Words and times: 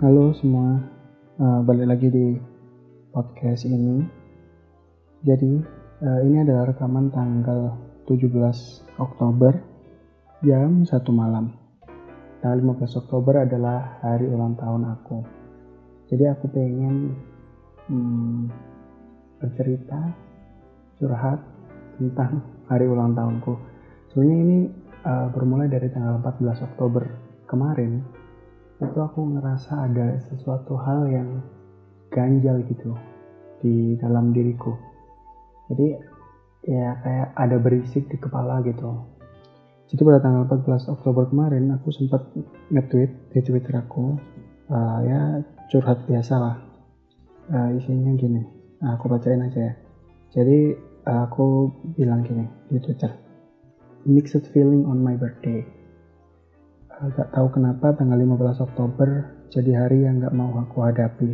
Halo 0.00 0.32
semua, 0.32 0.80
uh, 1.36 1.60
balik 1.60 1.84
lagi 1.92 2.08
di 2.08 2.32
podcast 3.12 3.68
ini. 3.68 4.00
Jadi 5.20 5.60
uh, 6.00 6.20
ini 6.24 6.40
adalah 6.40 6.72
rekaman 6.72 7.12
tanggal 7.12 7.76
17 8.08 8.32
Oktober 8.96 9.60
jam 10.40 10.88
1 10.88 10.88
malam. 11.12 11.52
Tanggal 12.40 12.80
15 12.80 12.96
Oktober 12.96 13.44
adalah 13.44 14.00
hari 14.00 14.24
ulang 14.24 14.56
tahun 14.56 14.88
aku. 14.88 15.20
Jadi 16.08 16.24
aku 16.32 16.48
pengen 16.48 17.12
hmm, 17.92 18.48
bercerita, 19.36 20.00
curhat 20.96 21.44
tentang 22.00 22.40
hari 22.72 22.88
ulang 22.88 23.12
tahunku. 23.12 23.52
Sebenarnya 24.08 24.38
ini 24.48 24.58
uh, 25.04 25.28
bermulai 25.28 25.68
dari 25.68 25.92
tanggal 25.92 26.24
14 26.24 26.72
Oktober 26.72 27.04
kemarin 27.44 28.19
itu 28.80 28.98
aku 28.98 29.36
ngerasa 29.36 29.92
ada 29.92 30.16
sesuatu 30.32 30.72
hal 30.80 31.04
yang 31.12 31.28
ganjal 32.08 32.64
gitu 32.64 32.96
di 33.60 33.94
dalam 34.00 34.32
diriku. 34.32 34.72
Jadi 35.68 35.86
ya 36.66 36.96
kayak 37.04 37.28
ada 37.36 37.56
berisik 37.60 38.08
di 38.08 38.16
kepala 38.16 38.64
gitu. 38.64 39.04
Jadi 39.90 40.00
pada 40.06 40.22
tanggal 40.22 40.46
14 40.48 40.92
Oktober 40.96 41.28
kemarin 41.28 41.70
aku 41.74 41.92
sempat 41.92 42.24
nge-tweet 42.70 43.34
di 43.36 43.40
Twitter 43.42 43.74
aku 43.74 44.16
uh, 44.70 44.98
ya 45.04 45.44
curhat 45.68 46.06
biasa 46.08 46.34
lah. 46.40 46.56
Uh, 47.50 47.74
isinya 47.74 48.14
gini 48.14 48.46
nah, 48.78 48.96
aku 48.96 49.10
bacain 49.10 49.44
aja 49.44 49.60
ya. 49.60 49.74
Jadi 50.30 50.72
uh, 51.04 51.26
aku 51.28 51.68
bilang 51.98 52.24
gini 52.24 52.46
di 52.70 52.78
Twitter 52.80 53.10
mixed 54.08 54.48
feeling 54.56 54.88
on 54.88 55.04
my 55.04 55.12
birthday 55.18 55.60
Gak 57.00 57.32
tahu 57.32 57.48
kenapa 57.56 57.96
tanggal 57.96 58.20
15 58.20 58.60
Oktober 58.60 59.24
jadi 59.48 59.72
hari 59.72 60.04
yang 60.04 60.20
gak 60.20 60.36
mau 60.36 60.52
aku 60.52 60.84
hadapi. 60.84 61.32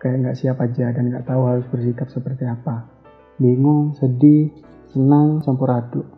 Kayak 0.00 0.32
gak 0.32 0.36
siap 0.40 0.56
aja 0.56 0.88
dan 0.88 1.12
gak 1.12 1.28
tahu 1.28 1.44
harus 1.44 1.68
bersikap 1.68 2.08
seperti 2.08 2.48
apa. 2.48 2.88
Bingung, 3.36 3.92
sedih, 3.92 4.56
senang, 4.88 5.44
campur 5.44 5.68
aduk. 5.68 6.08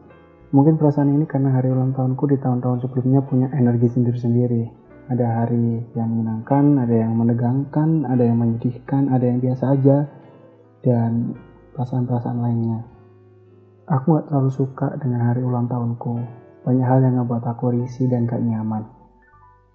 Mungkin 0.55 0.79
perasaan 0.79 1.11
ini 1.11 1.27
karena 1.27 1.59
hari 1.59 1.75
ulang 1.75 1.91
tahunku 1.91 2.31
di 2.31 2.39
tahun-tahun 2.39 2.87
sebelumnya 2.87 3.27
punya 3.27 3.51
energi 3.51 3.91
sendiri-sendiri. 3.99 4.71
Ada 5.11 5.27
hari 5.27 5.83
yang 5.99 6.15
menyenangkan, 6.15 6.79
ada 6.79 6.95
yang 6.95 7.19
menegangkan, 7.19 8.07
ada 8.07 8.23
yang 8.23 8.39
menyedihkan, 8.39 9.11
ada 9.11 9.27
yang 9.27 9.43
biasa 9.43 9.75
aja, 9.75 10.07
dan 10.87 11.35
perasaan-perasaan 11.75 12.39
lainnya. 12.39 12.87
Aku 13.91 14.23
gak 14.23 14.31
terlalu 14.31 14.55
suka 14.55 14.95
dengan 15.03 15.35
hari 15.35 15.43
ulang 15.43 15.67
tahunku, 15.67 16.47
banyak 16.69 16.85
hal 16.85 17.01
yang 17.01 17.17
ngebuat 17.17 17.49
aku 17.49 17.73
risih 17.73 18.13
dan 18.13 18.29
gak 18.29 18.45
nyaman. 18.45 18.85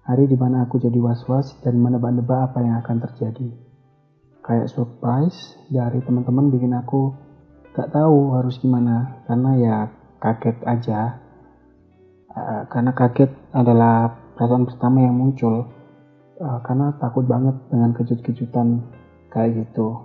Hari 0.06 0.30
di 0.30 0.38
mana 0.38 0.62
aku 0.62 0.78
jadi 0.78 0.94
was-was 1.02 1.58
dan 1.66 1.82
menebak-nebak 1.82 2.54
apa 2.54 2.62
yang 2.62 2.78
akan 2.86 3.02
terjadi. 3.02 3.50
Kayak 4.46 4.70
surprise 4.70 5.58
dari 5.66 5.98
teman-teman 6.06 6.54
bikin 6.54 6.70
aku 6.70 7.10
gak 7.74 7.90
tahu 7.90 8.38
harus 8.38 8.62
gimana 8.62 9.26
karena 9.26 9.50
ya 9.58 9.76
kaget 10.22 10.54
aja. 10.62 11.18
Uh, 12.30 12.62
karena 12.70 12.94
kaget 12.94 13.34
adalah 13.50 14.14
perasaan 14.38 14.62
pertama 14.62 15.02
yang 15.02 15.18
muncul. 15.18 15.66
Uh, 16.38 16.62
karena 16.62 16.94
takut 17.02 17.26
banget 17.26 17.58
dengan 17.74 17.90
kejut-kejutan 17.90 18.86
kayak 19.34 19.66
gitu. 19.66 19.98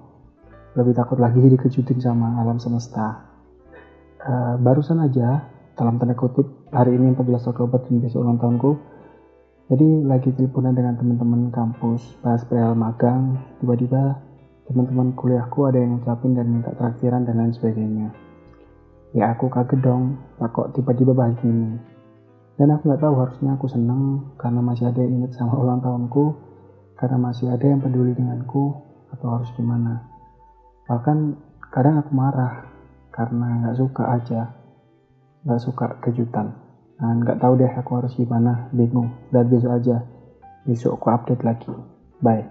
Lebih 0.74 0.98
takut 0.98 1.22
lagi 1.22 1.38
dikejutin 1.38 2.02
sama 2.02 2.42
alam 2.42 2.58
semesta. 2.58 3.30
Uh, 4.26 4.58
barusan 4.58 5.06
aja 5.06 5.59
dalam 5.80 5.96
tanda 5.96 6.12
kutip 6.12 6.44
hari 6.76 7.00
ini 7.00 7.16
14 7.16 7.56
Oktober 7.56 7.80
dan 7.80 8.04
besok 8.04 8.28
ulang 8.28 8.36
tahunku. 8.36 8.76
Jadi 9.72 10.04
lagi 10.04 10.36
teleponan 10.36 10.76
dengan 10.76 11.00
teman-teman 11.00 11.56
kampus 11.56 12.20
bahas 12.20 12.44
perihal 12.44 12.76
magang 12.76 13.40
tiba-tiba 13.64 14.20
teman-teman 14.68 15.16
kuliahku 15.16 15.72
ada 15.72 15.80
yang 15.80 15.96
ngucapin 15.96 16.36
dan 16.36 16.52
minta 16.52 16.76
traktiran 16.76 17.24
dan 17.24 17.40
lain 17.40 17.56
sebagainya. 17.56 18.12
Ya 19.16 19.32
aku 19.32 19.48
kaget 19.48 19.80
dong 19.80 20.20
kok 20.36 20.76
tiba-tiba 20.76 21.16
bahas 21.16 21.40
gini 21.40 21.80
dan 22.60 22.76
aku 22.76 22.92
nggak 22.92 23.00
tahu 23.00 23.16
harusnya 23.16 23.56
aku 23.56 23.72
seneng 23.72 24.36
karena 24.36 24.60
masih 24.60 24.92
ada 24.92 25.00
yang 25.00 25.24
inget 25.24 25.32
sama 25.40 25.56
ulang 25.64 25.80
tahunku 25.80 26.36
karena 27.00 27.16
masih 27.16 27.56
ada 27.56 27.64
yang 27.64 27.80
peduli 27.80 28.12
denganku 28.12 28.76
atau 29.16 29.28
harus 29.32 29.48
gimana. 29.56 30.04
Bahkan 30.92 31.18
kadang 31.72 32.04
aku 32.04 32.12
marah 32.12 32.68
karena 33.16 33.64
nggak 33.64 33.80
suka 33.80 34.04
aja 34.20 34.59
nggak 35.44 35.62
suka 35.62 35.88
kejutan. 36.04 36.56
Nah, 37.00 37.16
nggak 37.24 37.40
tahu 37.40 37.54
deh 37.56 37.72
aku 37.72 37.92
harus 37.96 38.14
gimana. 38.20 38.68
Bingung. 38.76 39.08
Dan 39.32 39.48
besok 39.48 39.72
aja. 39.80 40.04
Besok 40.68 41.00
aku 41.00 41.08
update 41.16 41.44
lagi. 41.48 41.72
Bye. 42.20 42.44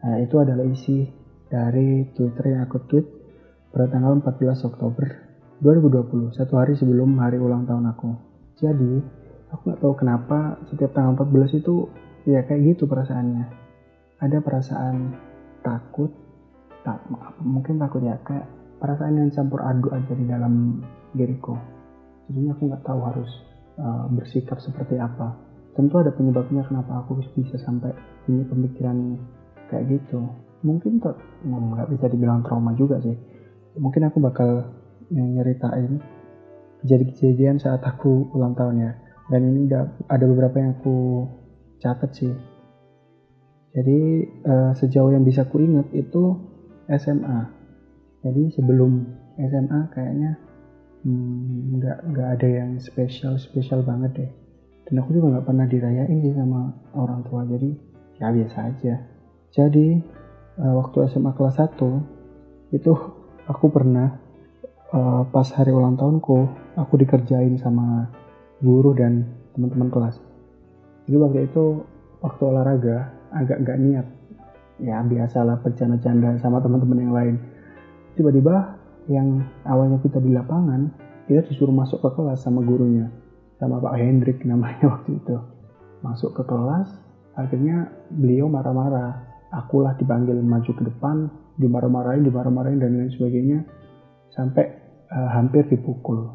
Nah, 0.00 0.16
itu 0.24 0.40
adalah 0.40 0.64
isi 0.64 1.04
dari 1.46 2.08
twitter 2.16 2.56
yang 2.56 2.66
aku 2.66 2.78
tweet 2.88 3.06
pada 3.70 3.92
tanggal 3.92 4.18
14 4.18 4.66
Oktober 4.66 5.06
2020 5.60 6.36
satu 6.36 6.56
hari 6.56 6.76
sebelum 6.76 7.16
hari 7.20 7.36
ulang 7.36 7.68
tahun 7.68 7.92
aku. 7.92 8.10
Jadi 8.56 8.92
aku 9.52 9.60
nggak 9.68 9.80
tahu 9.84 9.94
kenapa 9.94 10.56
setiap 10.72 10.96
tanggal 10.96 11.12
14 11.28 11.60
itu 11.60 11.88
ya 12.24 12.40
kayak 12.48 12.76
gitu 12.76 12.88
perasaannya. 12.88 13.44
Ada 14.24 14.40
perasaan 14.40 15.12
takut 15.60 16.08
tak 16.80 17.02
mungkin 17.42 17.76
takut 17.76 18.00
ya 18.00 18.16
kayak 18.24 18.46
perasaan 18.80 19.18
yang 19.18 19.28
campur 19.34 19.60
aduk 19.60 19.92
aja 19.92 20.12
di 20.14 20.24
dalam 20.24 20.80
diriku 21.12 21.75
jadinya 22.26 22.52
aku 22.54 22.62
nggak 22.70 22.84
tahu 22.84 23.00
harus 23.02 23.30
uh, 23.78 24.06
bersikap 24.10 24.58
seperti 24.58 24.98
apa. 24.98 25.36
Tentu 25.76 26.00
ada 26.00 26.10
penyebabnya 26.12 26.64
kenapa 26.64 27.04
aku 27.04 27.20
bisa 27.36 27.60
sampai 27.60 27.92
punya 28.24 28.44
pemikiran 28.48 29.20
kayak 29.68 29.84
gitu. 29.92 30.24
Mungkin 30.64 30.98
tuh 30.98 31.14
nggak 31.44 31.88
bisa 31.92 32.06
dibilang 32.08 32.40
trauma 32.42 32.72
juga 32.74 32.96
sih. 33.04 33.14
Mungkin 33.76 34.08
aku 34.08 34.18
bakal 34.24 34.72
nyeritain 35.12 36.00
kejadian-kejadian 36.80 37.60
saat 37.60 37.84
aku 37.84 38.32
ulang 38.32 38.56
tahun 38.56 38.88
ya. 38.88 38.92
Dan 39.28 39.40
ini 39.52 39.68
ada 40.08 40.24
beberapa 40.24 40.56
yang 40.56 40.80
aku 40.80 41.28
catat 41.82 42.10
sih. 42.16 42.32
Jadi 43.76 44.00
uh, 44.48 44.72
sejauh 44.72 45.12
yang 45.12 45.28
bisa 45.28 45.44
ku 45.44 45.60
ingat 45.60 45.92
itu 45.92 46.40
SMA 46.88 47.52
jadi 48.24 48.42
sebelum 48.56 49.04
SMA 49.36 49.80
kayaknya 49.92 50.40
Hmm, 50.40 50.45
nggak 51.06 51.98
hmm, 52.02 52.08
nggak 52.10 52.28
ada 52.38 52.48
yang 52.50 52.70
spesial 52.82 53.38
spesial 53.38 53.86
banget 53.86 54.10
deh. 54.18 54.30
Dan 54.86 55.02
aku 55.02 55.14
juga 55.14 55.38
nggak 55.38 55.46
pernah 55.46 55.66
dirayain 55.66 56.18
sih 56.22 56.34
sama 56.34 56.74
orang 56.94 57.22
tua 57.26 57.46
jadi 57.46 57.70
ya 58.18 58.34
biasa 58.34 58.58
aja. 58.74 58.94
Jadi 59.54 60.02
uh, 60.58 60.74
waktu 60.82 61.06
SMA 61.10 61.30
kelas 61.34 61.62
1 61.62 62.74
itu 62.74 62.92
aku 63.46 63.66
pernah 63.70 64.18
uh, 64.90 65.22
pas 65.30 65.46
hari 65.54 65.70
ulang 65.70 65.94
tahunku 65.94 66.38
aku 66.74 66.94
dikerjain 66.98 67.54
sama 67.58 68.10
guru 68.58 68.94
dan 68.94 69.26
teman-teman 69.54 69.90
kelas. 69.90 70.16
Jadi 71.06 71.16
waktu 71.22 71.38
itu 71.46 71.86
waktu 72.22 72.42
olahraga 72.42 73.14
agak 73.30 73.62
nggak 73.62 73.78
niat. 73.78 74.06
Ya 74.76 75.00
biasalah 75.00 75.64
bercanda-canda 75.64 76.36
sama 76.42 76.60
teman-teman 76.60 76.98
yang 77.00 77.14
lain. 77.14 77.36
Tiba-tiba 78.18 78.75
yang 79.06 79.46
awalnya 79.62 80.02
kita 80.02 80.18
di 80.18 80.34
lapangan 80.34 80.90
kita 81.26 81.46
disuruh 81.50 81.74
masuk 81.74 82.02
ke 82.02 82.10
kelas 82.14 82.42
sama 82.42 82.62
gurunya 82.62 83.10
sama 83.58 83.82
Pak 83.82 83.94
Hendrik 83.98 84.44
namanya 84.46 84.86
waktu 84.94 85.18
itu. 85.18 85.36
Masuk 86.04 86.36
ke 86.36 86.42
kelas 86.46 86.88
akhirnya 87.34 87.90
beliau 88.12 88.46
marah-marah. 88.46 89.34
Akulah 89.46 89.94
dipanggil 89.94 90.36
maju 90.42 90.68
ke 90.68 90.82
depan 90.84 91.30
dimarah-marahin 91.56 92.26
dimarah-marahin 92.26 92.82
dan 92.82 92.92
lain 92.98 93.10
sebagainya 93.14 93.64
sampai 94.34 94.64
uh, 95.08 95.30
hampir 95.32 95.64
dipukul. 95.70 96.34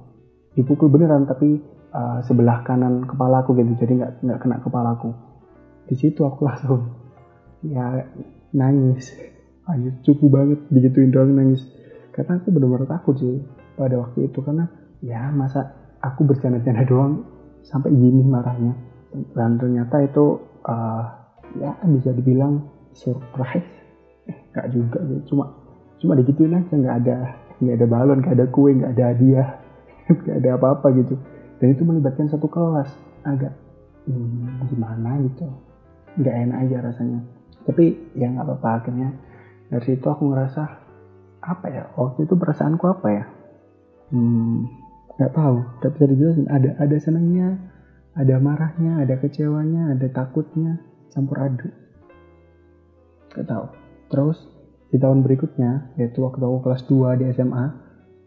Dipukul 0.55 0.89
beneran 0.89 1.27
tapi 1.27 1.59
uh, 1.93 2.19
sebelah 2.25 2.63
kanan 2.65 3.05
kepalaku 3.05 3.53
gitu 3.59 3.77
jadi 3.83 3.93
nggak 3.99 4.11
nggak 4.25 4.39
kena 4.41 4.57
kepalaku. 4.63 5.11
Di 5.91 5.95
situ 5.99 6.23
aku 6.23 6.47
langsung 6.47 6.81
ya 7.67 8.07
nangis. 8.55 9.11
Aja 9.69 9.91
cukup 10.01 10.41
banget 10.41 10.59
digituin 10.73 11.13
doang 11.13 11.37
nangis 11.37 11.61
karena 12.11 12.43
aku 12.43 12.51
benar-benar 12.51 12.87
takut 12.91 13.15
sih 13.15 13.39
pada 13.79 13.95
waktu 13.99 14.27
itu. 14.27 14.39
Karena 14.43 14.67
ya 14.99 15.31
masa 15.31 15.71
aku 16.03 16.27
bercanda-canda 16.27 16.83
doang 16.83 17.23
sampai 17.63 17.91
gini 17.91 18.23
marahnya. 18.27 18.75
Dan 19.35 19.59
ternyata 19.59 20.03
itu 20.03 20.39
uh, 20.67 21.03
ya 21.59 21.71
bisa 21.87 22.11
dibilang 22.11 22.67
surprise. 22.91 23.67
Eh, 24.27 24.37
nggak 24.51 24.67
juga 24.75 24.99
sih. 25.07 25.19
Cuma 25.31 25.55
cuma 26.03 26.13
digituin 26.19 26.55
aja. 26.55 26.73
Nggak 26.75 26.95
ada 27.07 27.17
nggak 27.61 27.75
ada 27.79 27.87
balon 27.87 28.19
nggak 28.25 28.35
ada 28.41 28.47
kue 28.49 28.73
nggak 28.73 28.91
ada 28.97 29.03
hadiah 29.13 29.49
nggak 30.21 30.37
ada 30.43 30.49
apa-apa 30.59 30.87
gitu. 30.99 31.15
Dan 31.63 31.67
itu 31.77 31.81
melibatkan 31.87 32.27
satu 32.27 32.51
kelas. 32.51 32.91
Agak 33.23 33.55
hmm, 34.11 34.67
gimana 34.67 35.15
gitu. 35.31 35.47
Nggak 36.19 36.35
enak 36.35 36.57
aja 36.67 36.77
rasanya. 36.91 37.19
Tapi 37.63 37.95
ya 38.19 38.27
nggak 38.35 38.43
apa-apa. 38.43 38.69
Akhirnya 38.83 39.09
dari 39.71 39.83
situ 39.87 40.03
aku 40.03 40.27
ngerasa 40.27 40.80
apa 41.41 41.65
ya 41.73 41.83
waktu 41.97 42.29
itu 42.29 42.33
perasaanku 42.37 42.85
apa 42.85 43.07
ya? 43.09 43.25
Hmm, 44.13 44.69
nggak 45.17 45.33
tahu 45.33 45.57
tapi 45.81 45.93
bisa 45.97 46.07
dijelasin 46.09 46.47
ada 46.49 46.69
ada 46.77 46.97
senangnya 47.01 47.57
ada 48.15 48.35
marahnya 48.43 49.01
ada 49.01 49.15
kecewanya 49.17 49.95
ada 49.95 50.07
takutnya 50.11 50.79
campur 51.11 51.39
aduk. 51.39 51.73
Gak 53.31 53.47
tahu. 53.47 53.65
Terus 54.11 54.37
di 54.91 54.99
tahun 54.99 55.23
berikutnya 55.23 55.95
yaitu 55.95 56.19
waktu 56.19 56.43
aku 56.43 56.59
kelas 56.67 56.83
2 56.87 57.19
di 57.23 57.25
SMA 57.31 57.65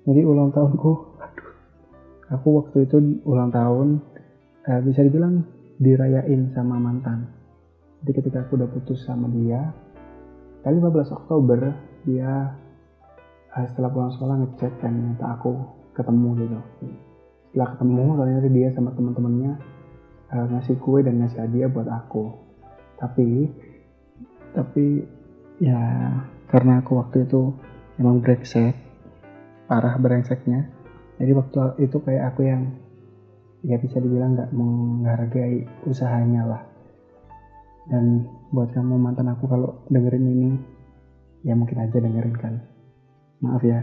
jadi 0.09 0.21
ulang 0.25 0.53
tahunku 0.53 0.93
aduh. 1.21 1.51
Aku 2.33 2.49
waktu 2.65 2.89
itu 2.89 2.97
ulang 3.29 3.53
tahun 3.53 4.01
eh, 4.65 4.81
bisa 4.81 5.05
dibilang 5.05 5.45
dirayain 5.77 6.53
sama 6.57 6.81
mantan. 6.81 7.29
Jadi 8.05 8.21
ketika 8.21 8.49
aku 8.49 8.57
udah 8.57 8.69
putus 8.69 9.05
sama 9.05 9.29
dia 9.33 9.73
tanggal 10.65 10.89
15 11.05 11.13
Oktober 11.21 11.61
dia 12.09 12.57
setelah 13.63 13.91
pulang 13.95 14.11
sekolah 14.11 14.35
ngechat 14.43 14.73
dan 14.83 14.93
minta 14.99 15.39
aku 15.39 15.55
ketemu 15.95 16.29
gitu. 16.43 16.59
Setelah 17.51 17.69
ketemu 17.79 18.05
ternyata 18.19 18.49
dia 18.51 18.69
sama 18.75 18.91
teman-temannya 18.99 19.53
uh, 20.35 20.47
ngasih 20.51 20.77
kue 20.83 21.07
dan 21.07 21.23
ngasih 21.23 21.39
hadiah 21.47 21.71
buat 21.71 21.87
aku. 21.87 22.35
Tapi 22.99 23.47
tapi 24.59 25.07
ya 25.63 25.79
karena 26.51 26.83
aku 26.83 26.99
waktu 26.99 27.31
itu 27.31 27.55
emang 28.03 28.19
brengsek 28.19 28.75
parah 29.71 29.95
brengseknya. 30.03 30.67
Jadi 31.23 31.31
waktu 31.31 31.79
itu 31.79 31.97
kayak 32.03 32.35
aku 32.35 32.51
yang 32.51 32.75
ya 33.63 33.79
bisa 33.79 34.03
dibilang 34.03 34.35
nggak 34.35 34.51
menghargai 34.51 35.63
usahanya 35.87 36.43
lah. 36.43 36.63
Dan 37.87 38.27
buat 38.51 38.75
kamu 38.75 38.99
mantan 38.99 39.31
aku 39.31 39.47
kalau 39.47 39.87
dengerin 39.95 40.27
ini 40.27 40.49
ya 41.47 41.55
mungkin 41.55 41.87
aja 41.87 42.03
dengerin 42.03 42.35
kan 42.35 42.74
maaf 43.45 43.63
ya. 43.63 43.81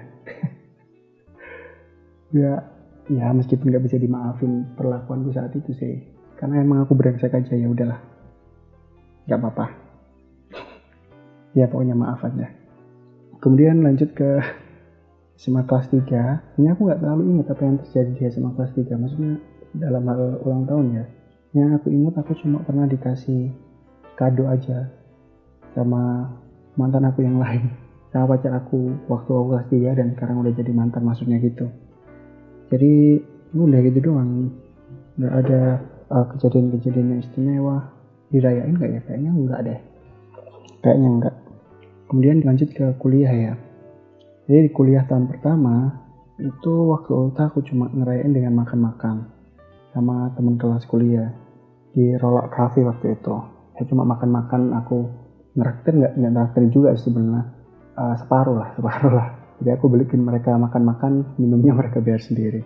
Ya 2.32 2.64
ya 3.12 3.28
meskipun 3.36 3.76
nggak 3.76 3.92
bisa 3.92 4.00
dimaafin 4.00 4.64
perlakuanku 4.80 5.36
saat 5.36 5.52
itu 5.52 5.76
sih 5.76 6.00
karena 6.40 6.64
emang 6.64 6.88
aku 6.88 6.96
brengsek 6.96 7.36
aja 7.36 7.54
ya 7.54 7.68
udahlah. 7.68 8.00
Nggak 9.28 9.40
apa-apa. 9.40 9.66
Ya 11.52 11.68
pokoknya 11.68 11.94
maaf 11.94 12.24
aja. 12.24 12.48
Kemudian 13.44 13.84
lanjut 13.84 14.16
ke 14.16 14.40
SMA 15.36 15.68
kelas 15.68 15.92
3 15.92 16.56
ini 16.62 16.72
aku 16.72 16.88
nggak 16.88 17.02
terlalu 17.04 17.24
ingat 17.36 17.52
apa 17.52 17.62
yang 17.68 17.76
terjadi 17.84 18.12
di 18.16 18.22
SMA 18.32 18.52
kelas 18.56 18.72
3 18.80 18.96
maksudnya 18.96 19.34
dalam 19.76 20.04
hal 20.08 20.40
ulang 20.48 20.64
tahun 20.64 20.86
ya. 20.96 21.06
Yang 21.52 21.84
aku 21.84 21.88
ingat 21.92 22.16
aku 22.16 22.32
cuma 22.40 22.64
pernah 22.64 22.88
dikasih 22.88 23.52
kado 24.16 24.48
aja 24.48 24.88
sama 25.76 26.32
mantan 26.80 27.04
aku 27.04 27.28
yang 27.28 27.44
lain 27.44 27.91
sama 28.12 28.36
pacar 28.36 28.52
aku 28.60 28.92
waktu 29.08 29.32
aku 29.32 29.48
kelas 29.56 29.68
3 29.72 30.00
dan 30.00 30.08
sekarang 30.16 30.44
udah 30.44 30.54
jadi 30.54 30.72
mantan 30.76 31.08
maksudnya 31.08 31.40
gitu. 31.40 31.72
Jadi 32.68 33.24
udah 33.56 33.80
gitu 33.88 34.00
doang. 34.04 34.52
Nggak 35.16 35.34
ada 35.48 35.62
uh, 36.12 36.26
kejadian-kejadian 36.36 37.08
yang 37.16 37.22
istimewa. 37.24 37.88
Dirayain 38.32 38.76
nggak 38.76 38.90
ya? 38.92 39.02
Kayaknya 39.08 39.32
enggak 39.32 39.60
deh. 39.64 39.80
Kayaknya 40.84 41.10
enggak 41.10 41.36
kemudian 42.12 42.44
lanjut 42.44 42.68
ke 42.76 42.92
kuliah 43.00 43.32
ya. 43.32 43.54
Jadi 44.52 44.68
di 44.68 44.72
kuliah 44.76 45.08
tahun 45.08 45.32
pertama 45.32 45.96
itu 46.36 46.92
waktu 46.92 47.12
ulta 47.16 47.48
aku 47.48 47.64
cuma 47.64 47.88
ngerayain 47.88 48.36
dengan 48.36 48.60
makan-makan 48.60 49.32
sama 49.96 50.28
teman 50.36 50.60
kelas 50.60 50.84
kuliah 50.92 51.32
di 51.96 52.12
Rolak 52.20 52.52
Cafe 52.52 52.84
waktu 52.84 53.16
itu. 53.16 53.32
Saya 53.80 53.88
cuma 53.88 54.04
makan-makan 54.04 54.76
aku 54.76 55.08
ngeraktir 55.56 56.04
nggak? 56.04 56.14
Nggak 56.20 56.68
juga 56.68 56.92
sebenarnya 57.00 57.61
uh, 57.98 58.16
separuh 58.20 58.56
lah 58.56 58.70
separuh 58.78 59.14
lah. 59.14 59.28
Jadi 59.62 59.70
aku 59.78 59.94
belikin 59.94 60.26
mereka 60.26 60.58
makan-makan 60.58 61.38
minumnya 61.38 61.78
mereka 61.78 62.02
biar 62.02 62.18
sendiri. 62.18 62.66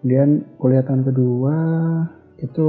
Kemudian 0.00 0.60
kuliah 0.60 0.84
tahun 0.84 1.08
kedua 1.08 1.56
itu 2.36 2.68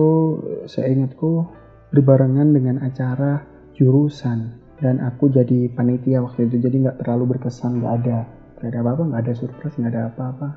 saya 0.72 0.88
ingatku 0.88 1.44
berbarengan 1.92 2.56
dengan 2.56 2.80
acara 2.80 3.44
jurusan. 3.76 4.64
Dan 4.78 5.02
aku 5.02 5.34
jadi 5.34 5.74
panitia 5.74 6.22
waktu 6.22 6.48
itu 6.48 6.62
jadi 6.62 6.76
nggak 6.88 6.98
terlalu 7.04 7.36
berkesan 7.36 7.84
nggak 7.84 7.94
ada. 8.04 8.20
Nggak 8.58 8.70
ada 8.72 8.80
apa-apa 8.86 9.04
nggak 9.12 9.22
ada 9.28 9.34
surprise 9.36 9.76
nggak 9.76 9.92
ada 9.94 10.02
apa-apa. 10.16 10.48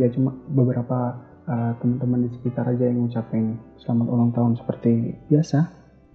Ya 0.00 0.08
cuma 0.08 0.32
beberapa 0.48 1.20
uh, 1.44 1.72
teman-teman 1.82 2.26
di 2.26 2.30
sekitar 2.38 2.70
aja 2.70 2.86
yang 2.86 3.04
ngucapin 3.04 3.60
selamat 3.82 4.06
ulang 4.08 4.30
tahun 4.32 4.52
seperti 4.56 4.92
biasa. 5.28 5.58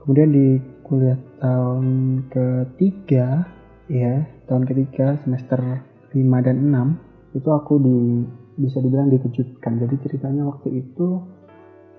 Kemudian 0.02 0.30
di 0.36 0.48
kuliah 0.84 1.20
tahun 1.40 1.86
ketiga 2.28 3.48
ya 3.94 4.26
tahun 4.50 4.66
ketiga 4.66 5.22
semester 5.22 5.62
5 6.10 6.18
dan 6.42 6.58
6 6.66 7.38
itu 7.38 7.50
aku 7.54 7.78
di 7.78 8.26
bisa 8.58 8.82
dibilang 8.82 9.14
dikejutkan. 9.14 9.82
Jadi 9.82 9.96
ceritanya 10.02 10.50
waktu 10.50 10.82
itu 10.82 11.22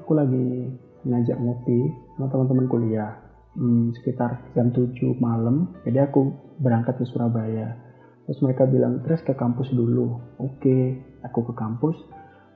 aku 0.02 0.12
lagi 0.14 0.74
ngajak 1.06 1.38
ngopi 1.38 1.94
sama 2.18 2.26
teman-teman 2.30 2.66
kuliah. 2.66 3.14
Hmm, 3.54 3.94
sekitar 3.94 4.50
jam 4.58 4.74
7 4.74 4.90
malam 5.22 5.70
jadi 5.86 6.10
aku 6.10 6.34
berangkat 6.58 6.98
ke 6.98 7.06
Surabaya. 7.06 7.78
Terus 8.26 8.42
mereka 8.42 8.66
bilang 8.66 9.06
terus 9.06 9.22
ke 9.22 9.30
kampus 9.38 9.70
dulu. 9.70 10.18
Oke 10.42 10.58
okay, 10.58 10.82
aku 11.22 11.46
ke 11.46 11.54
kampus. 11.54 11.94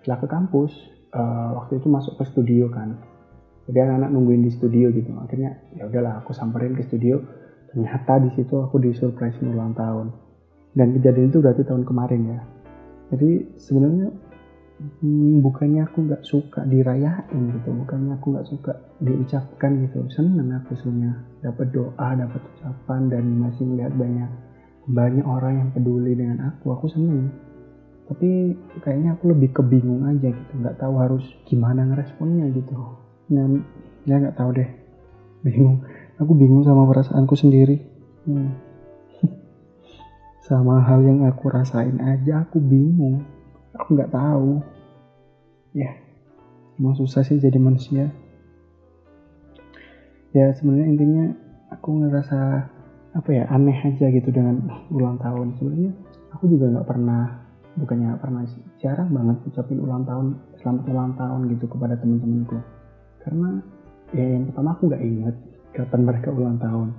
Setelah 0.02 0.19
ke 0.19 0.26
kampus 0.26 0.75
uh, 1.14 1.62
waktu 1.62 1.79
itu 1.79 1.87
masuk 1.87 2.19
ke 2.19 2.25
studio 2.26 2.67
kan. 2.75 2.99
Jadi 3.70 3.79
anak-anak 3.84 4.11
nungguin 4.11 4.43
di 4.43 4.50
studio 4.50 4.91
gitu. 4.91 5.14
Akhirnya 5.23 5.62
ya 5.79 5.87
udahlah 5.87 6.25
aku 6.25 6.34
samperin 6.34 6.75
ke 6.75 6.82
studio 6.82 7.20
ternyata 7.73 8.19
di 8.25 8.31
situ 8.35 8.55
aku 8.59 8.81
disurprisein 8.81 9.53
ulang 9.53 9.76
tahun. 9.76 10.09
Dan 10.73 10.94
kejadian 10.97 11.29
itu 11.32 11.38
berarti 11.43 11.62
tahun 11.65 11.85
kemarin 11.85 12.23
ya. 12.29 12.41
Jadi 13.12 13.56
sebenarnya 13.56 14.09
hmm, 15.00 15.41
bukannya 15.41 15.82
aku 15.88 15.99
nggak 16.09 16.23
suka 16.25 16.65
dirayain 16.69 17.43
gitu. 17.56 17.69
Bukannya 17.73 18.17
aku 18.17 18.26
nggak 18.37 18.49
suka 18.49 18.73
diucapkan 19.00 19.85
gitu. 19.88 20.05
Seneng 20.12 20.53
aku 20.55 20.76
sebenarnya. 20.76 21.19
Dapat 21.44 21.67
doa 21.73 22.09
dapat 22.15 22.41
ucapan 22.56 23.00
dan 23.09 23.25
masih 23.41 23.65
melihat 23.65 23.93
banyak 23.97 24.31
banyak 24.88 25.26
orang 25.26 25.55
yang 25.67 25.69
peduli 25.73 26.12
dengan 26.17 26.53
aku. 26.53 26.76
Aku 26.76 26.87
seneng. 26.88 27.32
Tapi 28.09 28.56
kayaknya 28.81 29.20
aku 29.20 29.37
lebih 29.37 29.53
kebingung 29.53 30.09
aja 30.09 30.32
gitu. 30.32 30.53
Nggak 30.56 30.81
tahu 30.81 30.94
harus 30.97 31.25
gimana 31.44 31.85
ngeresponnya 31.88 32.49
gitu. 32.56 32.76
Dan 33.29 33.65
ya 34.09 34.20
nggak 34.20 34.37
tahu 34.37 34.56
deh. 34.56 34.70
Bingung 35.44 35.85
aku 36.19 36.32
bingung 36.35 36.67
sama 36.67 36.85
perasaanku 36.91 37.35
sendiri. 37.38 37.79
Hmm. 38.26 38.53
Sama 40.47 40.82
hal 40.82 41.01
yang 41.06 41.25
aku 41.25 41.48
rasain 41.48 41.96
aja 42.03 42.44
aku 42.44 42.58
bingung. 42.58 43.22
Aku 43.79 43.94
nggak 43.94 44.13
tahu. 44.13 44.58
Ya 45.72 45.94
emang 46.79 46.98
susah 46.98 47.22
sih 47.22 47.39
jadi 47.39 47.56
manusia. 47.63 48.10
Ya 50.34 50.53
sebenarnya 50.55 50.87
intinya 50.91 51.25
aku 51.72 52.05
ngerasa 52.05 52.69
apa 53.17 53.31
ya 53.32 53.48
aneh 53.48 53.75
aja 53.75 54.10
gitu 54.10 54.29
dengan 54.34 54.67
ulang 54.96 55.17
tahun. 55.22 55.55
Sebenarnya 55.56 55.93
aku 56.34 56.51
juga 56.51 56.75
nggak 56.75 56.89
pernah 56.89 57.48
bukannya 57.79 58.10
gak 58.10 58.22
pernah 58.27 58.43
sih 58.43 58.58
jarang 58.82 59.15
banget 59.15 59.39
ucapin 59.55 59.79
ulang 59.79 60.03
tahun 60.03 60.34
selamat 60.58 60.82
ulang 60.91 61.15
tahun 61.15 61.41
gitu 61.55 61.70
kepada 61.70 61.94
teman-temanku. 61.94 62.58
Karena 63.22 63.63
ya 64.10 64.27
yang 64.34 64.51
pertama 64.51 64.75
aku 64.75 64.82
nggak 64.91 65.05
inget 65.06 65.37
kapan 65.79 66.03
mereka 66.03 66.35
ulang 66.35 66.58
tahun. 66.58 66.91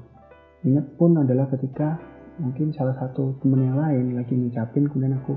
Ingat 0.64 0.96
pun 0.96 1.20
adalah 1.20 1.52
ketika 1.52 2.00
mungkin 2.40 2.72
salah 2.72 2.96
satu 2.96 3.36
temen 3.44 3.68
yang 3.68 3.76
lain 3.76 4.16
lagi 4.16 4.32
ngucapin 4.40 4.88
kemudian 4.88 5.20
aku 5.20 5.36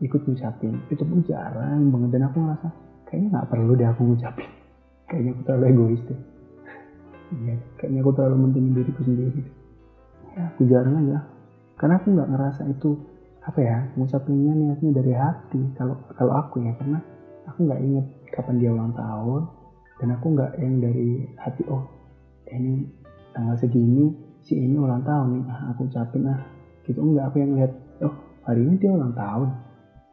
ikut 0.00 0.24
ngucapin. 0.24 0.80
Itu 0.88 1.04
pun 1.04 1.20
jarang 1.28 1.92
banget 1.92 2.16
dan 2.16 2.32
aku 2.32 2.40
ngerasa 2.40 2.68
kayaknya 3.04 3.28
nggak 3.36 3.48
perlu 3.52 3.72
deh 3.76 3.88
aku 3.92 4.02
ngucapin. 4.08 4.48
Kayaknya 5.12 5.30
aku 5.36 5.42
terlalu 5.44 5.64
egois 5.68 6.02
deh. 6.08 6.20
Iya 7.32 7.54
kayaknya 7.80 8.00
aku 8.04 8.12
terlalu 8.16 8.36
mentingin 8.48 8.72
diriku 8.76 9.00
sendiri. 9.04 9.42
Ya 10.32 10.42
aku 10.52 10.60
jarang 10.68 10.96
aja. 11.04 11.20
Karena 11.76 11.94
aku 12.00 12.08
nggak 12.12 12.28
ngerasa 12.32 12.62
itu 12.72 12.90
apa 13.42 13.60
ya 13.60 13.76
ngucapinnya 14.00 14.52
niatnya 14.56 14.90
dari 14.96 15.12
hati 15.12 15.60
kalau 15.76 16.00
kalau 16.16 16.32
aku 16.40 16.64
ya. 16.64 16.72
Karena 16.80 17.00
aku 17.48 17.68
nggak 17.68 17.80
inget 17.84 18.06
kapan 18.32 18.56
dia 18.56 18.72
ulang 18.72 18.96
tahun 18.96 19.42
dan 20.00 20.08
aku 20.16 20.26
nggak 20.32 20.52
yang 20.56 20.76
dari 20.80 21.28
hati 21.36 21.64
oh 21.68 22.01
ini 22.56 22.72
tanggal 23.32 23.56
segini 23.56 24.12
si 24.44 24.58
ini 24.58 24.76
ulang 24.76 25.02
tahun 25.06 25.40
nih. 25.40 25.42
Ah, 25.48 25.62
aku 25.72 25.88
ucapin 25.88 26.28
ah 26.28 26.40
gitu. 26.84 26.98
Enggak 27.00 27.32
aku 27.32 27.36
yang 27.40 27.52
lihat 27.56 27.72
oh 28.04 28.14
hari 28.44 28.60
ini 28.66 28.74
dia 28.76 28.90
ulang 28.92 29.14
tahun. 29.14 29.48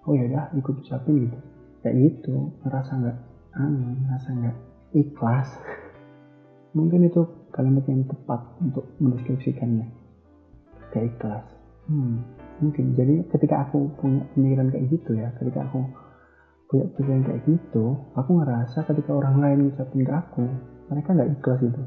Oh 0.07 0.13
ya 0.15 0.23
udah 0.31 0.45
ikut 0.55 0.75
ucapin 0.79 1.27
gitu. 1.27 1.37
Kayak 1.83 1.95
gitu 1.99 2.35
ngerasa 2.63 2.91
nggak 2.99 3.17
aneh 3.57 3.91
ngerasa 4.05 4.27
nggak 4.35 4.55
ikhlas. 4.95 5.49
Mungkin 6.77 7.09
itu 7.09 7.21
kalimat 7.49 7.83
yang 7.89 8.05
tepat 8.05 8.41
untuk 8.61 8.85
mendeskripsikannya. 9.01 9.87
Kayak 10.93 11.17
ikhlas. 11.17 11.45
Hmm, 11.89 12.21
mungkin. 12.61 12.93
Jadi 12.93 13.25
ketika 13.33 13.65
aku 13.65 13.89
punya 13.97 14.21
pemikiran 14.37 14.69
kayak 14.69 14.85
gitu 14.93 15.17
ya 15.17 15.33
ketika 15.41 15.65
aku 15.65 15.81
punya 16.69 16.85
pikiran 16.93 17.25
kayak 17.25 17.41
gitu 17.49 17.97
aku 18.13 18.29
ngerasa 18.37 18.85
ketika 18.85 19.11
orang 19.17 19.41
lain 19.41 19.59
ngucapin 19.67 20.05
ke 20.05 20.13
aku 20.13 20.45
mereka 20.93 21.17
nggak 21.17 21.29
ikhlas 21.41 21.61
itu 21.65 21.81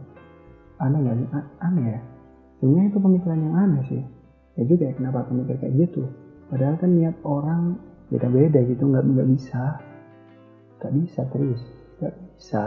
aneh 0.80 0.98
nggak 1.02 1.16
sih? 1.18 1.28
Aneh 1.60 1.84
ya? 1.98 2.00
Sebenarnya 2.62 2.88
itu 2.94 2.98
pemikiran 3.02 3.40
yang 3.42 3.54
aneh 3.58 3.82
sih. 3.90 4.02
Ya 4.56 4.62
juga 4.68 4.82
ya 4.88 4.94
kenapa 4.94 5.26
pemikir 5.26 5.56
kayak 5.58 5.74
gitu? 5.76 6.06
Padahal 6.52 6.76
kan 6.76 6.90
niat 6.92 7.16
orang 7.24 7.80
beda-beda 8.12 8.60
gitu 8.64 8.82
nggak 8.86 9.04
nggak 9.04 9.28
bisa. 9.32 9.80
Nggak 10.78 10.92
bisa 11.02 11.20
terus 11.32 11.60
nggak 12.00 12.14
bisa. 12.16 12.64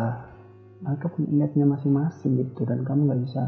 Mereka 0.84 1.06
punya 1.16 1.30
niatnya 1.32 1.66
masing-masing 1.66 2.32
gitu 2.42 2.68
dan 2.68 2.84
kamu 2.84 3.10
nggak 3.10 3.22
bisa 3.24 3.44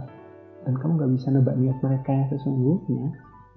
dan 0.64 0.74
kamu 0.80 0.92
nggak 1.00 1.14
bisa 1.20 1.28
nebak 1.32 1.56
niat 1.60 1.78
mereka 1.84 2.10
yang 2.12 2.28
sesungguhnya. 2.32 3.06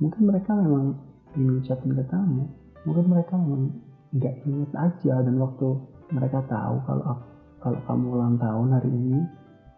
Mungkin 0.00 0.22
mereka 0.26 0.50
memang 0.56 0.96
ingin 1.36 1.60
ucapin 1.62 1.92
ke 1.94 2.04
kamu. 2.10 2.44
Mungkin 2.88 3.04
mereka 3.06 3.34
memang 3.36 3.62
nggak 4.10 4.34
inget 4.42 4.72
aja 4.74 5.14
dan 5.22 5.34
waktu 5.38 5.68
mereka 6.10 6.42
tahu 6.50 6.82
kalau 6.86 7.22
kalau 7.62 7.78
kamu 7.86 8.04
ulang 8.18 8.34
tahun 8.40 8.68
hari 8.74 8.90
ini 8.90 9.20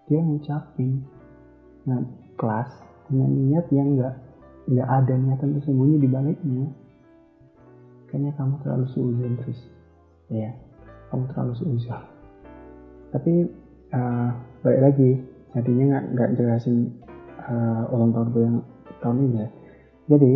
dia 0.07 0.21
ngucapin. 0.23 1.03
Nah 1.87 2.03
kelas 2.39 2.71
dengan 3.11 3.31
niat 3.31 3.67
yang 3.71 3.99
nggak 3.99 4.15
nggak 4.73 4.89
ada 4.89 5.15
niatan 5.19 5.59
tersembunyi 5.59 5.97
di 5.99 6.09
baliknya 6.09 6.67
kayaknya 8.13 8.33
kamu 8.37 8.55
terlalu 8.61 8.87
seuzon 8.93 9.35
terus. 9.41 9.61
Ya 10.29 10.53
kamu 11.13 11.29
terlalu 11.33 11.53
seuzon. 11.57 12.05
Tapi 13.13 13.33
uh, 13.93 14.31
balik 14.65 14.81
lagi 14.81 15.11
jadinya 15.53 15.85
nggak 15.97 16.05
nggak 16.17 16.31
jelasin 16.41 16.93
uh, 17.49 17.93
ulang 17.93 18.13
tahun 18.17 18.29
gue 18.33 18.43
yang 18.45 18.59
tahun 19.01 19.17
ini 19.21 19.37
ya. 19.37 19.49
Jadi 20.13 20.33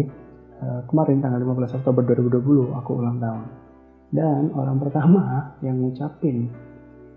uh, 0.61 0.81
kemarin 0.89 1.21
tanggal 1.25 1.41
15 1.41 1.79
Oktober 1.83 2.03
2020 2.05 2.77
aku 2.77 2.91
ulang 2.97 3.19
tahun. 3.21 3.45
Dan 4.15 4.55
orang 4.55 4.79
pertama 4.79 5.57
yang 5.61 5.83
ngucapin 5.83 6.49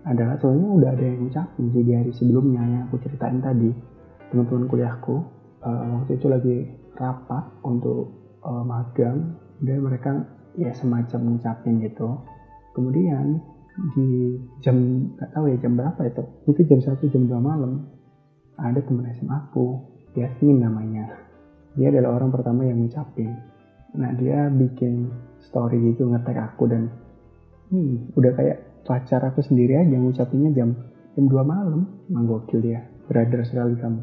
adalah 0.04 0.40
soalnya 0.40 0.68
udah 0.68 0.90
ada 0.96 1.04
yang 1.04 1.28
ngucapin 1.28 1.66
sih 1.76 1.82
di 1.84 1.92
hari 1.92 2.12
sebelumnya 2.16 2.62
yang 2.64 2.82
aku 2.88 2.96
ceritain 3.04 3.40
tadi. 3.44 3.70
Teman-teman 4.32 4.64
kuliahku 4.70 5.14
uh, 5.60 5.84
waktu 6.00 6.16
itu 6.16 6.26
lagi 6.30 6.56
rapat 6.96 7.44
untuk 7.66 8.12
uh, 8.40 8.64
magang 8.64 9.36
dan 9.60 9.78
mereka 9.84 10.24
ya 10.56 10.72
semacam 10.72 11.36
ngucapin 11.36 11.84
gitu. 11.84 12.08
Kemudian 12.72 13.40
di 13.96 14.36
jam 14.60 14.76
nggak 15.16 15.30
tahu 15.32 15.44
ya 15.52 15.56
jam 15.62 15.72
berapa 15.78 16.00
itu 16.04 16.22
mungkin 16.44 16.64
jam 16.68 16.80
satu 16.84 17.06
jam 17.08 17.24
dua 17.30 17.40
malam 17.40 17.86
ada 18.60 18.82
teman 18.82 19.08
SMA 19.16 19.36
aku 19.50 19.80
Yasmin 20.16 20.60
namanya. 20.60 21.06
Dia 21.78 21.88
adalah 21.94 22.18
orang 22.18 22.34
pertama 22.34 22.66
yang 22.66 22.82
ngucapin. 22.82 23.30
Nah 23.94 24.10
dia 24.18 24.50
bikin 24.50 25.10
story 25.40 25.80
gitu 25.92 26.10
ngetek 26.10 26.38
aku 26.38 26.66
dan 26.66 26.90
hmm, 27.70 28.14
udah 28.18 28.32
kayak 28.36 28.69
pacar 28.86 29.20
aku 29.24 29.44
sendiri 29.44 29.78
aja 29.80 29.96
ngucapinnya 29.96 30.50
jam 30.56 30.76
jam 31.16 31.24
2 31.26 31.34
malam. 31.44 32.04
Emang 32.10 32.24
gokil 32.26 32.60
dia 32.62 32.86
brother 33.06 33.44
sekali 33.46 33.76
kamu. 33.76 34.02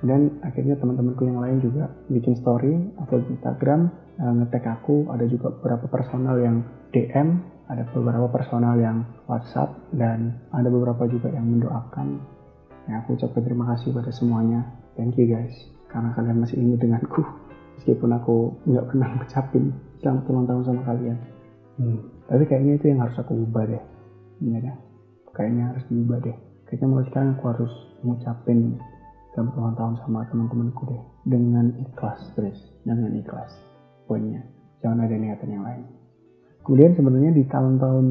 Dan 0.00 0.40
akhirnya 0.40 0.80
teman-temanku 0.80 1.28
yang 1.28 1.44
lain 1.44 1.60
juga 1.60 1.92
bikin 2.08 2.32
story 2.40 2.72
upload 2.96 3.28
Instagram 3.28 3.92
uh, 4.16 4.32
ngetek 4.40 4.64
aku. 4.64 5.08
Ada 5.12 5.28
juga 5.28 5.52
beberapa 5.52 5.86
personal 5.92 6.40
yang 6.40 6.64
DM 6.90 7.60
ada 7.70 7.86
beberapa 7.94 8.26
personal 8.26 8.74
yang 8.82 9.06
WhatsApp 9.30 9.78
dan 9.94 10.42
ada 10.50 10.66
beberapa 10.66 11.06
juga 11.06 11.30
yang 11.30 11.46
mendoakan. 11.46 12.18
Ya 12.90 12.98
aku 13.06 13.14
ucapkan 13.14 13.46
terima 13.46 13.70
kasih 13.70 13.94
pada 13.94 14.10
semuanya. 14.10 14.66
Thank 14.98 15.22
you 15.22 15.30
guys 15.30 15.54
karena 15.86 16.10
kalian 16.18 16.42
masih 16.42 16.58
ingat 16.58 16.82
denganku. 16.82 17.22
Meskipun 17.78 18.10
aku 18.10 18.58
nggak 18.66 18.90
pernah 18.90 19.08
ngucapin 19.14 19.70
selamat 20.02 20.26
ulang 20.26 20.46
tahun 20.50 20.62
sama 20.66 20.82
kalian. 20.82 21.18
Hmm. 21.78 21.98
Tapi 22.30 22.46
kayaknya 22.46 22.78
itu 22.78 22.94
yang 22.94 23.02
harus 23.02 23.18
aku 23.18 23.34
ubah 23.34 23.66
deh. 23.66 23.82
Ya 24.38 24.78
kayaknya 25.34 25.74
harus 25.74 25.82
diubah 25.90 26.22
deh. 26.22 26.36
Kayaknya 26.70 26.86
mulai 26.86 27.06
sekarang 27.10 27.30
aku 27.34 27.44
harus 27.50 27.72
ngucapin 28.06 28.78
selamat 29.34 29.52
ulang 29.58 29.74
tahun 29.74 29.94
sama 30.06 30.18
teman-temanku 30.30 30.82
deh. 30.86 31.02
Dengan 31.26 31.74
ikhlas 31.82 32.22
terus 32.38 32.54
dengan 32.86 33.10
ikhlas. 33.18 33.50
Poinnya. 34.06 34.46
Jangan 34.78 35.10
ada 35.10 35.16
niatan 35.18 35.50
yang 35.50 35.66
lain. 35.66 35.82
Kemudian 36.62 36.94
sebenarnya 36.94 37.34
di 37.34 37.42
tahun-tahun 37.50 38.06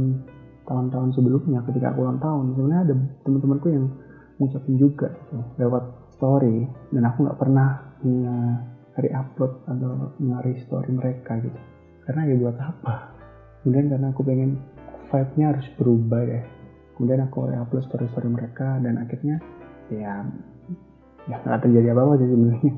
tahun-tahun 0.68 1.10
sebelumnya 1.16 1.64
ketika 1.66 1.96
aku 1.96 2.04
ulang 2.04 2.20
tahun 2.20 2.60
sebenarnya 2.60 2.82
ada 2.92 2.96
teman-temanku 3.24 3.68
yang 3.72 3.86
ngucapin 4.36 4.76
juga 4.76 5.08
gitu 5.16 5.40
lewat 5.64 5.84
story. 6.20 6.68
Dan 6.92 7.08
aku 7.08 7.24
nggak 7.24 7.40
pernah 7.40 7.96
nge 8.04 9.10
upload 9.16 9.64
atau 9.64 10.12
nge 10.20 10.60
story 10.68 10.92
mereka 10.92 11.40
gitu. 11.40 11.60
Karena 12.04 12.28
ya 12.28 12.36
buat 12.36 12.60
apa 12.60 13.19
kemudian 13.62 13.92
karena 13.92 14.08
aku 14.12 14.22
pengen 14.24 14.60
vibe-nya 15.10 15.46
harus 15.56 15.68
berubah 15.76 16.22
ya. 16.24 16.42
Kemudian 16.96 17.22
aku 17.26 17.48
re-upload 17.48 17.84
story-story 17.88 18.30
mereka 18.30 18.78
dan 18.84 19.00
akhirnya 19.00 19.40
ya 19.90 20.24
ya 21.26 21.36
nggak 21.42 21.62
terjadi 21.66 21.96
apa-apa 21.96 22.14
sih 22.22 22.30
sebenarnya. 22.30 22.74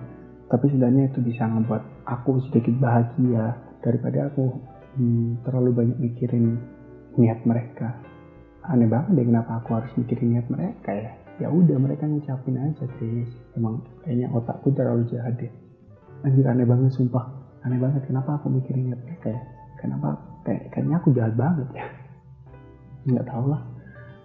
Tapi 0.51 0.65
setidaknya 0.67 1.03
itu 1.07 1.19
bisa 1.23 1.43
ngebuat 1.47 1.83
aku 2.05 2.31
sedikit 2.49 2.75
bahagia 2.79 3.55
daripada 3.79 4.27
aku 4.27 4.51
hmm, 4.99 5.47
terlalu 5.47 5.71
banyak 5.71 5.97
mikirin 5.99 6.59
niat 7.15 7.39
mereka. 7.47 7.97
Aneh 8.67 8.85
banget 8.85 9.17
deh 9.17 9.25
kenapa 9.25 9.63
aku 9.63 9.79
harus 9.79 9.91
mikirin 9.97 10.37
niat 10.37 10.47
mereka 10.51 10.91
ya. 10.91 11.11
Ya 11.41 11.47
udah 11.49 11.77
mereka 11.81 12.05
ngucapin 12.05 12.59
aja 12.61 12.85
sih. 12.99 13.25
Emang 13.57 13.81
kayaknya 14.05 14.29
otakku 14.29 14.69
terlalu 14.75 15.07
jahat 15.09 15.33
deh. 15.39 15.49
Anjir 16.21 16.45
aneh 16.45 16.67
banget 16.67 16.93
sumpah. 16.93 17.25
Aneh 17.65 17.81
banget 17.81 18.05
kenapa 18.05 18.37
aku 18.37 18.51
mikirin 18.53 18.91
niat 18.91 19.01
mereka 19.01 19.33
ya? 19.33 19.41
Kenapa 19.81 20.30
kayak 20.41 20.73
kayaknya 20.73 20.95
aku 20.97 21.09
jahat 21.13 21.33
banget 21.37 21.67
ya. 21.73 21.85
Nggak 23.05 23.25
tahu 23.29 23.45
lah. 23.49 23.61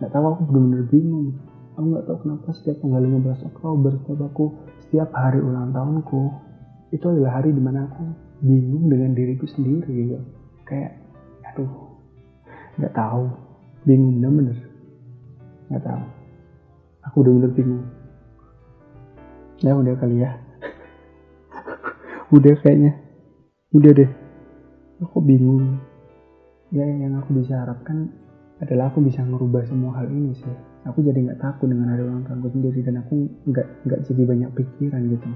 Nggak 0.00 0.12
tahu 0.12 0.24
aku 0.32 0.42
bener-bener 0.48 0.84
bingung. 0.88 1.28
Aku 1.76 1.84
nggak 1.92 2.04
tahu 2.08 2.18
kenapa 2.24 2.48
setiap 2.56 2.76
tanggal 2.80 3.02
15 3.04 3.48
Oktober 3.52 3.92
setiap 4.00 4.20
aku 4.32 4.44
setiap 4.88 5.08
hari 5.12 5.44
ulang 5.44 5.76
tahunku 5.76 6.22
itu 6.94 7.04
adalah 7.04 7.42
hari 7.42 7.52
di 7.52 7.60
mana 7.60 7.84
aku 7.84 8.04
bingung 8.40 8.88
dengan 8.88 9.12
diriku 9.12 9.44
sendiri 9.44 9.88
gitu. 9.88 10.16
Kayak 10.64 10.96
aduh 11.52 11.68
nggak 12.80 12.94
tahu. 12.96 13.24
Bingung 13.86 14.18
bener-bener. 14.18 14.58
Nggak 15.68 15.84
tahu. 15.84 16.04
Aku 17.06 17.16
bener-bener 17.22 17.52
bingung. 17.54 17.84
Ya 19.64 19.72
udah 19.72 19.94
kali 19.96 20.20
ya. 20.20 20.36
Udah 22.36 22.54
kayaknya. 22.60 22.92
Udah 23.72 23.92
deh. 23.96 24.10
Aku 25.00 25.20
bingung 25.24 25.80
ya 26.76 26.84
yang 26.84 27.16
aku 27.16 27.40
bisa 27.40 27.64
harapkan 27.64 28.12
adalah 28.60 28.92
aku 28.92 29.00
bisa 29.04 29.24
merubah 29.24 29.64
semua 29.64 29.96
hal 29.96 30.08
ini 30.12 30.36
sih. 30.36 30.56
Aku 30.84 31.00
jadi 31.00 31.16
nggak 31.16 31.40
takut 31.40 31.72
dengan 31.72 31.92
hari 31.92 32.04
ulang 32.04 32.24
tahunku 32.28 32.52
sendiri 32.52 32.84
dan 32.84 33.00
aku 33.00 33.28
nggak 33.48 33.66
nggak 33.88 34.00
jadi 34.04 34.22
banyak 34.28 34.50
pikiran 34.52 35.02
gitu. 35.08 35.28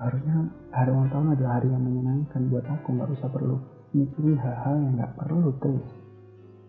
Harusnya 0.00 0.36
hari 0.72 0.90
ulang 0.92 1.08
tahun 1.12 1.26
adalah 1.36 1.52
hari 1.60 1.68
yang 1.72 1.84
menyenangkan 1.84 2.40
buat 2.48 2.64
aku 2.64 2.88
nggak 2.96 3.08
usah 3.12 3.28
perlu 3.28 3.56
mikirin 3.96 4.36
hal-hal 4.36 4.74
yang 4.76 4.92
nggak 4.98 5.12
perlu 5.16 5.48
terus 5.56 5.88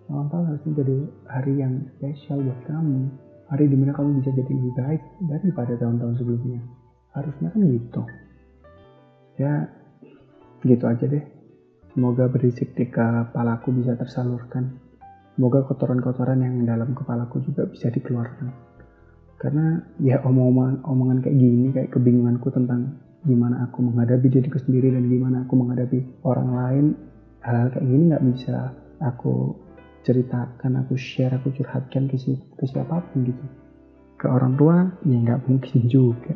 ulang 0.07 0.31
tahun 0.31 0.45
harusnya 0.55 0.71
jadi 0.79 0.97
hari 1.27 1.53
yang 1.59 1.73
spesial 1.95 2.39
buat 2.43 2.59
kamu. 2.67 2.99
Hari 3.47 3.63
di 3.71 3.75
mana 3.79 3.95
kamu 3.95 4.19
bisa 4.19 4.31
jadi 4.35 4.51
lebih 4.51 4.73
baik 4.75 5.01
daripada 5.23 5.73
tahun-tahun 5.79 6.19
sebelumnya. 6.19 6.59
Harusnya 7.15 7.47
kan 7.47 7.61
gitu. 7.63 8.01
Ya 9.39 9.71
gitu 10.67 10.83
aja 10.83 11.05
deh 11.07 11.36
semoga 11.97 12.29
berisik 12.29 12.77
di 12.77 12.85
kepalaku 12.93 13.73
bisa 13.73 13.97
tersalurkan 13.97 14.85
Semoga 15.37 15.69
kotoran-kotoran 15.69 16.41
yang 16.41 16.65
dalam 16.65 16.97
kepalaku 16.97 17.37
juga 17.45 17.69
bisa 17.69 17.93
dikeluarkan. 17.93 18.49
Karena 19.37 19.77
ya 20.01 20.17
omong-omongan 20.25 20.81
omongan 20.81 21.21
kayak 21.21 21.37
gini, 21.37 21.69
kayak 21.69 21.93
kebingunganku 21.93 22.49
tentang 22.49 22.97
gimana 23.21 23.69
aku 23.69 23.85
menghadapi 23.85 24.33
diriku 24.33 24.57
sendiri 24.57 24.89
dan 24.97 25.05
gimana 25.05 25.45
aku 25.45 25.53
menghadapi 25.61 26.25
orang 26.25 26.49
lain, 26.57 26.85
hal 27.45 27.69
kayak 27.69 27.85
gini 27.85 28.03
nggak 28.09 28.25
bisa 28.33 28.73
aku 28.97 29.53
ceritakan, 30.01 30.81
aku 30.81 30.97
share, 30.97 31.37
aku 31.37 31.53
curhatkan 31.53 32.09
ke, 32.09 32.17
si, 32.17 32.33
ke 32.57 32.65
siapa 32.65 32.97
pun 32.97 33.21
gitu. 33.21 33.45
Ke 34.17 34.33
orang 34.33 34.57
tua 34.57 34.89
ya 35.05 35.21
nggak 35.21 35.45
mungkin 35.45 35.85
juga. 36.01 36.33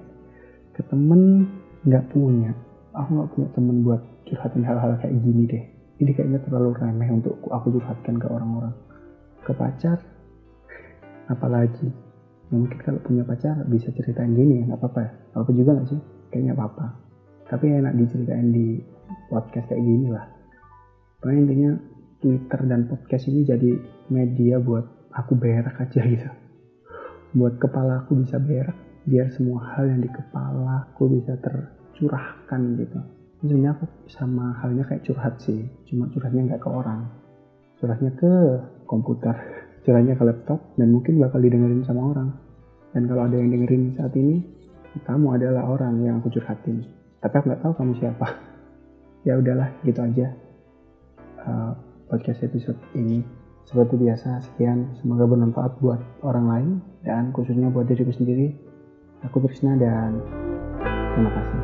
Ke 0.78 0.86
temen 0.86 1.50
nggak 1.90 2.06
punya. 2.14 2.54
Aku 2.92 3.10
nggak 3.16 3.30
punya 3.32 3.48
temen 3.56 3.78
buat 3.88 4.02
curhatin 4.28 4.64
hal-hal 4.68 5.00
kayak 5.00 5.16
gini 5.24 5.44
deh. 5.48 5.64
Ini 6.02 6.12
kayaknya 6.18 6.40
terlalu 6.44 6.76
remeh 6.76 7.10
untuk 7.14 7.40
aku 7.48 7.72
curhatkan 7.78 8.20
ke 8.20 8.28
orang-orang. 8.28 8.74
Ke 9.46 9.56
pacar? 9.56 10.02
Apalagi? 11.32 11.88
Ya, 12.52 12.56
mungkin 12.60 12.80
kalau 12.84 13.00
punya 13.00 13.24
pacar 13.24 13.64
bisa 13.72 13.96
ceritain 13.96 14.36
gini 14.36 14.60
ya 14.60 14.64
nggak 14.68 14.80
apa-apa 14.84 15.00
ya? 15.00 15.12
Apa 15.40 15.50
juga 15.56 15.80
nggak 15.80 15.88
sih? 15.88 16.02
Kayaknya 16.36 16.54
apa-apa. 16.60 16.86
Tapi 17.48 17.66
enak 17.72 17.94
diceritain 17.96 18.50
di 18.52 18.68
podcast 19.32 19.72
kayak 19.72 19.84
gini 19.84 20.08
lah. 20.12 20.28
Pokoknya 21.24 21.40
intinya 21.48 21.72
Twitter 22.20 22.60
dan 22.68 22.82
podcast 22.92 23.24
ini 23.32 23.42
jadi 23.48 23.72
media 24.12 24.60
buat 24.60 24.84
aku 25.16 25.40
berak 25.40 25.80
aja 25.80 26.02
gitu. 26.12 26.30
Buat 27.32 27.56
kepala 27.62 28.04
aku 28.04 28.20
bisa 28.20 28.36
berak 28.36 28.76
biar 29.02 29.34
semua 29.34 29.64
hal 29.74 29.90
yang 29.90 30.02
di 30.04 30.12
kepala 30.12 30.92
aku 30.92 31.10
bisa 31.10 31.34
tercurahkan 32.02 32.62
gitu 32.82 33.00
sebenarnya 33.46 33.78
aku 33.78 33.86
sama 34.10 34.58
halnya 34.58 34.82
kayak 34.90 35.06
curhat 35.06 35.38
sih 35.38 35.70
cuma 35.86 36.10
curhatnya 36.10 36.50
nggak 36.50 36.62
ke 36.66 36.70
orang 36.70 37.06
curhatnya 37.82 38.14
ke 38.14 38.32
komputer, 38.86 39.34
caranya 39.86 40.14
ke 40.14 40.24
laptop, 40.24 40.62
dan 40.78 40.94
mungkin 40.94 41.18
bakal 41.18 41.42
didengerin 41.42 41.82
sama 41.82 42.14
orang. 42.14 42.30
Dan 42.94 43.10
kalau 43.10 43.26
ada 43.26 43.36
yang 43.42 43.50
dengerin 43.50 43.98
saat 43.98 44.14
ini, 44.14 44.46
kamu 45.02 45.42
adalah 45.42 45.66
orang 45.66 45.98
yang 46.06 46.22
aku 46.22 46.30
curhatin. 46.30 46.86
Tapi 47.24 47.34
aku 47.34 47.46
nggak 47.50 47.64
tahu 47.66 47.74
kamu 47.74 47.94
siapa. 47.98 48.28
Ya 49.22 49.38
udahlah, 49.38 49.70
gitu 49.86 50.02
aja. 50.02 50.34
Uh, 51.46 51.78
podcast 52.10 52.42
episode 52.42 52.82
ini. 52.98 53.22
Seperti 53.70 53.94
biasa, 53.94 54.42
sekian. 54.42 54.98
Semoga 54.98 55.30
bermanfaat 55.30 55.78
buat 55.78 56.02
orang 56.26 56.46
lain 56.50 56.70
dan 57.06 57.30
khususnya 57.30 57.70
buat 57.70 57.86
diriku 57.86 58.10
sendiri. 58.18 58.50
Aku 59.22 59.38
Trisna 59.46 59.78
dan 59.78 60.18
Terima 61.14 61.30
kasih. 61.38 61.61